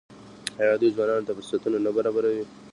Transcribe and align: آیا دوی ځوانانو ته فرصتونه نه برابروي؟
آیا 0.61 0.75
دوی 0.81 0.91
ځوانانو 0.95 1.27
ته 1.27 1.31
فرصتونه 1.37 1.77
نه 1.85 1.91
برابروي؟ 1.97 2.43